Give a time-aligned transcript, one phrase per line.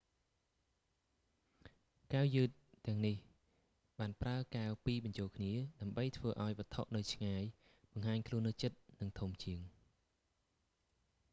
[2.13, 2.49] កែវយឺត
[2.85, 3.15] ទាំងនេះ
[3.99, 7.43] បានប្រើកែវពីរបញ្ចូលគ្នា ដើម្បីធ្វើឱ្យវត្ថុនៅឆ្ងាយ
[7.91, 9.59] បង្ហាញខ្លួននៅជិតនិងធំជាង